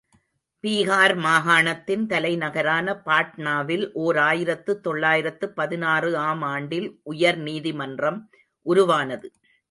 [0.63, 8.19] பீகார் மாகாணத்தின் தலைநகரான பாட்னாவில் ஓர் ஆயிரத்து தொள்ளாயிரத்து பதினாறு ஆம் ஆண்டில் உயர்நீதி மன்றம்
[8.65, 9.29] உருவானது.